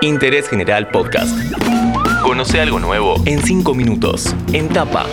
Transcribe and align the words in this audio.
Interés 0.00 0.48
General 0.48 0.88
Podcast. 0.90 1.36
Conoce 2.22 2.60
algo 2.60 2.78
nuevo 2.78 3.20
en 3.26 3.42
5 3.42 3.74
minutos. 3.74 4.32
En 4.52 4.68
tapa. 4.68 5.06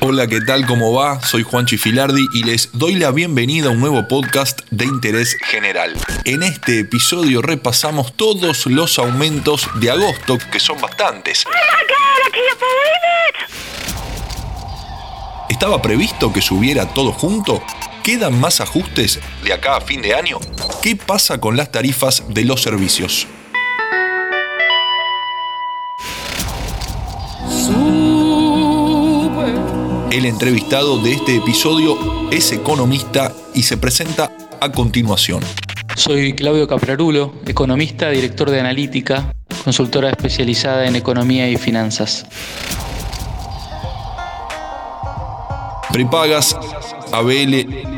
Hola, 0.00 0.28
¿qué 0.28 0.40
tal? 0.40 0.66
¿Cómo 0.66 0.92
va? 0.92 1.20
Soy 1.22 1.42
Juanchi 1.42 1.76
Filardi 1.76 2.24
y 2.32 2.44
les 2.44 2.70
doy 2.72 2.94
la 2.94 3.10
bienvenida 3.10 3.68
a 3.68 3.70
un 3.70 3.80
nuevo 3.80 4.06
podcast 4.06 4.60
de 4.70 4.84
interés 4.84 5.36
general. 5.46 5.94
En 6.24 6.44
este 6.44 6.78
episodio 6.78 7.42
repasamos 7.42 8.12
todos 8.12 8.66
los 8.66 9.00
aumentos 9.00 9.68
de 9.80 9.90
agosto, 9.90 10.38
que 10.52 10.60
son 10.60 10.80
bastantes. 10.80 11.44
¿Estaba 15.48 15.82
previsto 15.82 16.32
que 16.32 16.40
subiera 16.40 16.86
todo 16.86 17.12
junto? 17.12 17.60
¿Quedan 18.04 18.38
más 18.38 18.60
ajustes 18.60 19.18
de 19.42 19.52
acá 19.52 19.78
a 19.78 19.80
fin 19.80 20.02
de 20.02 20.14
año? 20.14 20.38
¿Qué 20.86 20.94
pasa 20.94 21.40
con 21.40 21.56
las 21.56 21.72
tarifas 21.72 22.22
de 22.28 22.44
los 22.44 22.62
servicios? 22.62 23.26
El 30.12 30.26
entrevistado 30.26 30.98
de 30.98 31.14
este 31.14 31.38
episodio 31.38 32.30
es 32.30 32.52
economista 32.52 33.32
y 33.52 33.64
se 33.64 33.76
presenta 33.76 34.30
a 34.60 34.70
continuación. 34.70 35.42
Soy 35.96 36.34
Claudio 36.34 36.68
Caprarulo, 36.68 37.34
economista, 37.44 38.10
director 38.10 38.48
de 38.48 38.60
analítica, 38.60 39.32
consultora 39.64 40.10
especializada 40.10 40.86
en 40.86 40.94
economía 40.94 41.50
y 41.50 41.56
finanzas. 41.56 42.26
Prepagas, 45.92 46.56
ABL, 47.10 47.54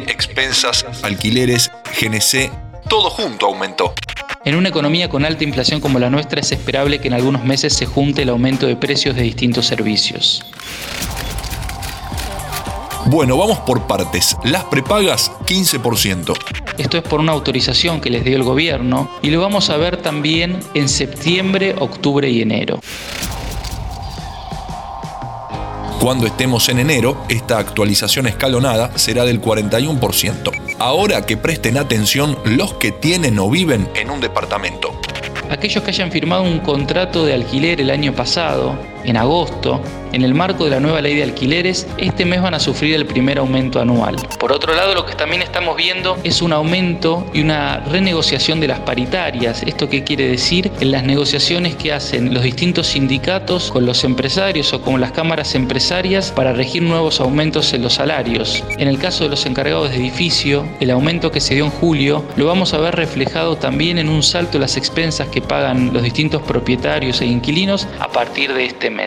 expensas, 0.07 0.87
alquileres, 1.03 1.71
GNC, 2.01 2.68
todo 2.89 3.11
junto 3.11 3.47
aumentó. 3.47 3.93
En 4.45 4.57
una 4.57 4.71
economía 4.71 5.09
con 5.09 5.25
alta 5.25 5.45
inflación 5.45 5.81
como 5.81 5.99
la 5.99 6.11
nuestra 6.11 6.41
es 6.41 6.53
esperable 6.53 7.01
que 7.01 7.09
en 7.09 7.15
algunos 7.15 7.45
meses 7.45 7.75
se 7.75 7.87
junte 7.87 8.23
el 8.23 8.31
aumento 8.31 8.67
de 8.67 8.77
precios 8.77 9.15
de 9.15 9.23
distintos 9.23 9.67
servicios. 9.67 10.45
Bueno, 13.07 13.37
vamos 13.37 13.59
por 13.61 13.87
partes. 13.87 14.37
Las 14.45 14.65
prepagas, 14.65 15.33
15%. 15.47 16.35
Esto 16.79 16.97
es 16.99 17.03
por 17.03 17.21
una 17.21 17.33
autorización 17.33 18.01
que 18.01 18.11
les 18.11 18.25
dio 18.25 18.37
el 18.37 18.43
gobierno 18.43 19.11
y 19.23 19.31
lo 19.31 19.41
vamos 19.41 19.71
a 19.71 19.77
ver 19.77 19.97
también 19.97 20.61
en 20.75 20.89
septiembre, 20.89 21.75
octubre 21.79 22.29
y 22.31 22.43
enero. 22.43 22.81
Cuando 26.01 26.29
estemos 26.29 26.69
en 26.69 26.79
enero, 26.79 27.25
esta 27.29 27.59
actualización 27.59 28.29
escalonada 28.29 28.97
será 28.97 29.25
del 29.25 29.43
41%. 29.43 30.77
Ahora 30.79 31.27
que 31.27 31.37
presten 31.37 31.77
atención 31.77 32.39
los 32.45 32.75
que 32.75 32.93
tienen 32.93 33.37
o 33.41 33.51
viven 33.51 33.89
en 33.97 34.09
un 34.11 34.21
departamento. 34.21 34.93
Aquellos 35.51 35.83
que 35.83 35.91
hayan 35.91 36.13
firmado 36.13 36.45
un 36.45 36.61
contrato 36.61 37.27
de 37.27 37.35
alquiler 37.35 37.81
el 37.81 37.91
año 37.91 38.15
pasado, 38.15 38.79
en 39.09 39.17
agosto, 39.17 39.81
en 40.13 40.23
el 40.23 40.35
marco 40.35 40.65
de 40.65 40.71
la 40.71 40.81
nueva 40.81 41.01
ley 41.01 41.15
de 41.15 41.23
alquileres, 41.23 41.87
este 41.99 42.25
mes 42.25 42.43
van 42.43 42.55
a 42.55 42.61
sufrir 42.61 42.95
el 42.95 43.07
primer 43.07 43.39
aumento 43.39 43.81
anual. 43.81 44.17
Por 44.39 44.53
otro 44.53 44.75
lado, 44.75 44.95
lo 44.95 45.05
que 45.07 45.15
también 45.15 45.43
estamos 45.43 45.77
viendo 45.77 46.17
es 46.25 46.43
un 46.43 46.53
aumento 46.53 47.27
y 47.33 47.41
una 47.41 47.81
renegociación 47.81 48.61
de 48.61 48.69
las 48.69 48.81
paritarias. 48.81 49.63
¿Esto 49.63 49.89
qué 49.89 50.05
quiere 50.05 50.29
decir? 50.29 50.71
En 50.81 50.93
las 50.93 51.05
negociaciones 51.05 51.77
que 51.77 51.93
hacen 51.93 52.33
los 52.35 52.43
distintos 52.43 52.89
sindicatos 52.89 53.71
con 53.71 53.87
los 53.87 54.05
empresarios 54.05 54.73
o 54.73 54.83
con 54.83 55.01
las 55.01 55.13
cámaras 55.13 55.55
empresarias 55.55 56.31
para 56.31 56.53
regir 56.53 56.83
nuevos 56.83 57.21
aumentos 57.21 57.73
en 57.73 57.83
los 57.83 57.95
salarios. 57.95 58.63
En 58.79 58.89
el 58.89 58.99
caso 58.99 59.25
de 59.25 59.31
los 59.31 59.47
encargados 59.47 59.91
de 59.91 59.97
edificio, 59.97 60.67
el 60.81 60.91
aumento 60.91 61.31
que 61.31 61.41
se 61.41 61.55
dio 61.55 61.65
en 61.65 61.71
julio 61.71 62.25
lo 62.37 62.47
vamos 62.47 62.75
a 62.75 62.79
ver 62.79 62.95
reflejado 62.95 63.57
también 63.57 63.99
en 63.99 64.09
un 64.09 64.23
salto 64.23 64.57
en 64.57 64.63
las 64.63 64.77
expensas 64.77 65.29
que 65.29 65.43
pagan 65.43 65.93
los 65.93 66.03
distintos 66.03 66.43
propietarios 66.43 67.21
e 67.21 67.27
inquilinos 67.27 67.87
a 68.01 68.09
partir 68.09 68.53
de 68.53 68.67
este 68.67 68.91
mes. 68.91 68.98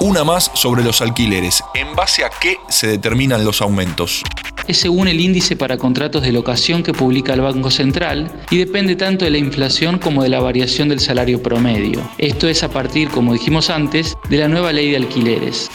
Una 0.00 0.24
más 0.24 0.50
sobre 0.54 0.82
los 0.82 1.00
alquileres. 1.00 1.62
¿En 1.74 1.94
base 1.94 2.24
a 2.24 2.30
qué 2.30 2.56
se 2.68 2.86
determinan 2.86 3.44
los 3.44 3.60
aumentos? 3.60 4.22
Es 4.66 4.78
según 4.78 5.08
el 5.08 5.20
índice 5.20 5.56
para 5.56 5.76
contratos 5.76 6.22
de 6.22 6.32
locación 6.32 6.82
que 6.82 6.92
publica 6.92 7.34
el 7.34 7.40
Banco 7.40 7.70
Central 7.70 8.32
y 8.50 8.58
depende 8.58 8.96
tanto 8.96 9.24
de 9.24 9.32
la 9.32 9.38
inflación 9.38 9.98
como 9.98 10.22
de 10.22 10.28
la 10.28 10.40
variación 10.40 10.88
del 10.88 11.00
salario 11.00 11.42
promedio. 11.42 12.00
Esto 12.18 12.48
es 12.48 12.62
a 12.62 12.70
partir, 12.70 13.10
como 13.10 13.32
dijimos 13.32 13.70
antes, 13.70 14.16
de 14.28 14.38
la 14.38 14.48
nueva 14.48 14.72
ley 14.72 14.90
de 14.90 14.96
alquileres. 14.96 15.70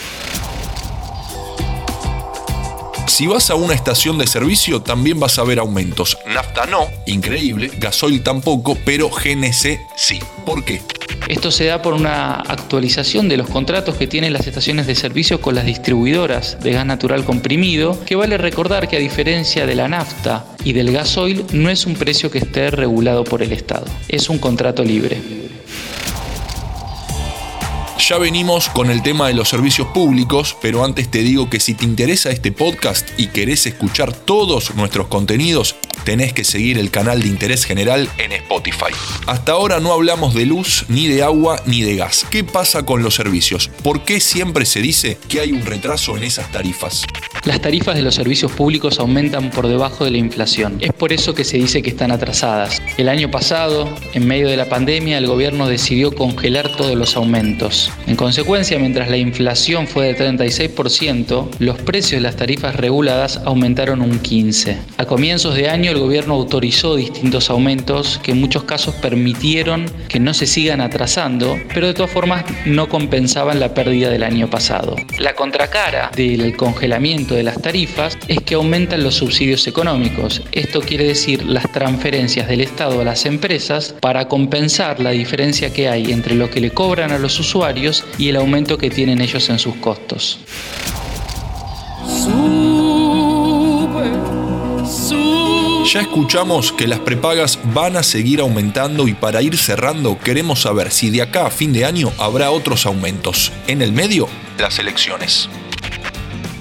Si 3.07 3.27
vas 3.27 3.49
a 3.49 3.55
una 3.55 3.73
estación 3.73 4.17
de 4.17 4.27
servicio 4.27 4.81
también 4.81 5.19
vas 5.19 5.39
a 5.39 5.43
ver 5.43 5.59
aumentos. 5.59 6.17
Nafta 6.27 6.65
no, 6.65 6.87
increíble, 7.07 7.71
gasoil 7.77 8.21
tampoco, 8.21 8.77
pero 8.85 9.09
GNC 9.09 9.79
sí. 9.95 10.19
¿Por 10.45 10.63
qué? 10.63 10.81
Esto 11.27 11.51
se 11.51 11.65
da 11.65 11.81
por 11.81 11.93
una 11.93 12.35
actualización 12.35 13.27
de 13.27 13.37
los 13.37 13.49
contratos 13.49 13.95
que 13.95 14.07
tienen 14.07 14.33
las 14.33 14.47
estaciones 14.47 14.87
de 14.87 14.95
servicio 14.95 15.41
con 15.41 15.55
las 15.55 15.65
distribuidoras 15.65 16.57
de 16.61 16.71
gas 16.71 16.85
natural 16.85 17.25
comprimido, 17.25 17.99
que 18.05 18.15
vale 18.15 18.37
recordar 18.37 18.87
que 18.87 18.97
a 18.97 18.99
diferencia 18.99 19.65
de 19.65 19.75
la 19.75 19.87
nafta 19.87 20.45
y 20.63 20.73
del 20.73 20.91
gasoil, 20.91 21.45
no 21.51 21.69
es 21.69 21.85
un 21.85 21.95
precio 21.95 22.31
que 22.31 22.39
esté 22.39 22.71
regulado 22.71 23.23
por 23.23 23.43
el 23.43 23.51
Estado, 23.51 23.85
es 24.07 24.29
un 24.29 24.37
contrato 24.37 24.83
libre. 24.83 25.46
Ya 28.07 28.17
venimos 28.17 28.69
con 28.69 28.89
el 28.89 29.03
tema 29.03 29.27
de 29.27 29.33
los 29.33 29.49
servicios 29.49 29.89
públicos, 29.89 30.55
pero 30.61 30.85
antes 30.85 31.11
te 31.11 31.23
digo 31.23 31.49
que 31.49 31.59
si 31.59 31.73
te 31.73 31.83
interesa 31.83 32.29
este 32.29 32.53
podcast 32.53 33.05
y 33.17 33.27
querés 33.27 33.65
escuchar 33.65 34.13
todos 34.13 34.73
nuestros 34.75 35.07
contenidos, 35.07 35.75
tenés 36.05 36.31
que 36.31 36.45
seguir 36.45 36.77
el 36.77 36.89
canal 36.89 37.21
de 37.21 37.27
interés 37.27 37.65
general 37.65 38.09
en 38.17 38.31
Spotify. 38.31 38.93
Hasta 39.25 39.51
ahora 39.51 39.81
no 39.81 39.91
hablamos 39.91 40.33
de 40.33 40.45
luz, 40.45 40.85
ni 40.87 41.07
de 41.07 41.21
agua, 41.21 41.61
ni 41.65 41.81
de 41.81 41.97
gas. 41.97 42.25
¿Qué 42.29 42.45
pasa 42.45 42.83
con 42.83 43.03
los 43.03 43.13
servicios? 43.13 43.69
¿Por 43.83 44.05
qué 44.05 44.21
siempre 44.21 44.65
se 44.65 44.79
dice 44.81 45.17
que 45.27 45.41
hay 45.41 45.51
un 45.51 45.65
retraso 45.65 46.15
en 46.15 46.23
esas 46.23 46.49
tarifas? 46.49 47.05
Las 47.47 47.61
tarifas 47.61 47.95
de 47.95 48.01
los 48.01 48.13
servicios 48.13 48.51
públicos 48.51 48.99
aumentan 48.99 49.51
por 49.51 49.69
debajo 49.69 50.03
de 50.03 50.11
la 50.11 50.17
inflación. 50.17 50.79
Es 50.81 50.91
por 50.91 51.13
eso 51.13 51.33
que 51.33 51.45
se 51.45 51.55
dice 51.55 51.81
que 51.81 51.91
están 51.91 52.11
atrasadas. 52.11 52.81
El 52.97 53.07
año 53.07 53.31
pasado, 53.31 53.87
en 54.13 54.27
medio 54.27 54.49
de 54.49 54.57
la 54.57 54.65
pandemia, 54.65 55.17
el 55.17 55.27
gobierno 55.27 55.69
decidió 55.69 56.11
congelar 56.13 56.75
todos 56.75 56.97
los 56.97 57.15
aumentos. 57.15 57.89
En 58.05 58.17
consecuencia, 58.17 58.77
mientras 58.79 59.09
la 59.09 59.15
inflación 59.15 59.87
fue 59.87 60.07
de 60.07 60.17
36%, 60.17 61.47
los 61.59 61.77
precios 61.77 62.19
de 62.19 62.27
las 62.27 62.35
tarifas 62.35 62.75
reguladas 62.75 63.39
aumentaron 63.45 64.01
un 64.01 64.21
15%. 64.21 64.75
A 64.97 65.05
comienzos 65.05 65.55
de 65.55 65.69
año, 65.69 65.91
el 65.91 65.99
gobierno 65.99 66.33
autorizó 66.33 66.97
distintos 66.97 67.49
aumentos 67.49 68.19
que 68.21 68.31
en 68.31 68.41
muchos 68.41 68.65
casos 68.65 68.93
permitieron 68.95 69.85
que 70.09 70.19
no 70.19 70.33
se 70.33 70.47
sigan 70.47 70.81
atrasando, 70.81 71.57
pero 71.73 71.87
de 71.87 71.93
todas 71.93 72.11
formas 72.11 72.43
no 72.65 72.89
compensaban 72.89 73.61
la 73.61 73.73
pérdida 73.73 74.09
del 74.09 74.23
año 74.23 74.49
pasado. 74.49 74.97
La 75.17 75.33
contracara 75.33 76.11
del 76.13 76.57
congelamiento 76.57 77.36
de 77.37 77.43
las 77.43 77.61
tarifas 77.61 78.17
es 78.27 78.41
que 78.41 78.55
aumentan 78.55 79.03
los 79.03 79.15
subsidios 79.15 79.67
económicos. 79.67 80.41
Esto 80.51 80.81
quiere 80.81 81.05
decir 81.05 81.45
las 81.45 81.71
transferencias 81.71 82.47
del 82.47 82.61
Estado 82.61 82.99
a 82.99 83.05
las 83.05 83.25
empresas 83.25 83.95
para 84.01 84.27
compensar 84.27 84.99
la 84.99 85.11
diferencia 85.11 85.71
que 85.71 85.87
hay 85.87 86.11
entre 86.11 86.35
lo 86.35 86.49
que 86.49 86.59
le 86.59 86.71
cobran 86.71 87.11
a 87.11 87.19
los 87.19 87.39
usuarios 87.39 88.03
y 88.17 88.29
el 88.29 88.35
aumento 88.35 88.77
que 88.77 88.89
tienen 88.89 89.21
ellos 89.21 89.49
en 89.49 89.59
sus 89.59 89.75
costos. 89.75 90.39
Ya 95.93 96.01
escuchamos 96.01 96.73
que 96.73 96.85
las 96.85 96.99
prepagas 96.99 97.57
van 97.73 97.95
a 97.95 98.03
seguir 98.03 98.41
aumentando 98.41 99.07
y 99.07 99.13
para 99.13 99.41
ir 99.41 99.57
cerrando 99.57 100.19
queremos 100.19 100.63
saber 100.63 100.91
si 100.91 101.09
de 101.09 101.21
acá 101.21 101.45
a 101.45 101.49
fin 101.49 101.71
de 101.71 101.85
año 101.85 102.11
habrá 102.17 102.51
otros 102.51 102.85
aumentos. 102.85 103.53
En 103.67 103.81
el 103.81 103.93
medio, 103.93 104.27
las 104.59 104.79
elecciones. 104.79 105.49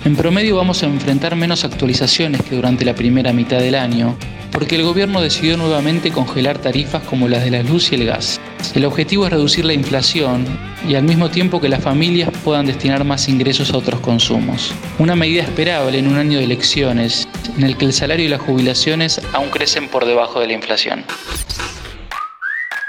En 0.06 0.14
promedio 0.14 0.54
vamos 0.54 0.84
a 0.84 0.86
enfrentar 0.86 1.34
menos 1.34 1.64
actualizaciones 1.64 2.40
que 2.42 2.54
durante 2.54 2.84
la 2.84 2.94
primera 2.94 3.32
mitad 3.32 3.58
del 3.58 3.74
año, 3.74 4.16
porque 4.52 4.76
el 4.76 4.84
gobierno 4.84 5.20
decidió 5.20 5.56
nuevamente 5.56 6.12
congelar 6.12 6.58
tarifas 6.58 7.02
como 7.02 7.26
las 7.26 7.42
de 7.42 7.50
la 7.50 7.64
luz 7.64 7.90
y 7.90 7.96
el 7.96 8.06
gas. 8.06 8.40
El 8.76 8.84
objetivo 8.84 9.26
es 9.26 9.32
reducir 9.32 9.64
la 9.64 9.72
inflación 9.72 10.46
y 10.88 10.94
al 10.94 11.02
mismo 11.02 11.28
tiempo 11.28 11.60
que 11.60 11.68
las 11.68 11.82
familias 11.82 12.30
puedan 12.44 12.66
destinar 12.66 13.02
más 13.02 13.28
ingresos 13.28 13.72
a 13.72 13.78
otros 13.78 13.98
consumos. 13.98 14.72
Una 15.00 15.16
medida 15.16 15.42
esperable 15.42 15.98
en 15.98 16.06
un 16.06 16.18
año 16.18 16.38
de 16.38 16.44
elecciones 16.44 17.26
en 17.56 17.64
el 17.64 17.76
que 17.76 17.86
el 17.86 17.92
salario 17.92 18.26
y 18.26 18.28
las 18.28 18.40
jubilaciones 18.40 19.20
aún 19.32 19.48
crecen 19.48 19.88
por 19.88 20.04
debajo 20.04 20.38
de 20.38 20.46
la 20.46 20.52
inflación. 20.52 21.04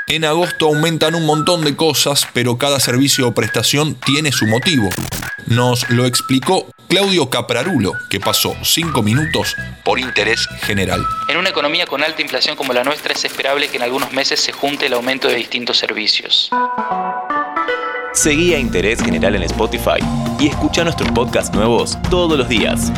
En 0.10 0.24
agosto 0.24 0.68
aumentan 0.68 1.16
un 1.16 1.26
montón 1.26 1.66
de 1.66 1.76
cosas, 1.76 2.30
pero 2.32 2.58
cada 2.58 2.80
servicio 2.80 3.28
o 3.28 3.34
prestación 3.34 3.96
tiene 3.96 4.32
su 4.32 4.48
motivo. 4.48 4.88
Nos 5.48 5.90
lo 5.90 6.06
explicó 6.06 6.66
Claudio 6.88 7.30
Caprarulo, 7.30 7.92
que 8.10 8.22
pasó 8.22 8.56
cinco 8.64 9.04
minutos 9.04 9.54
por 9.84 10.00
interés 10.00 10.48
general. 10.62 11.06
En 11.28 11.36
una 11.36 11.50
economía 11.50 11.86
con 11.86 12.04
alta 12.04 12.22
inflación 12.22 12.56
como 12.56 12.72
la 12.72 12.86
nuestra 12.86 13.12
es 13.12 13.26
esperable 13.26 13.68
que 13.68 13.76
en 13.76 13.84
algunos 13.84 14.14
meses 14.14 14.40
se 14.40 14.54
junte 14.54 14.86
el 14.86 14.94
aumento 14.94 15.28
de 15.28 15.36
distintos 15.36 15.78
servicios. 15.78 16.50
Seguí 18.14 18.54
a 18.54 18.60
Interés 18.60 19.04
General 19.04 19.36
en 19.36 19.44
Spotify 19.44 20.00
y 20.40 20.48
escucha 20.48 20.86
nuestros 20.86 21.12
podcasts 21.12 21.54
nuevos 21.54 21.98
todos 22.10 22.38
los 22.38 22.48
días. 22.48 22.94